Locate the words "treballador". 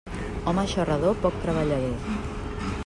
1.45-2.15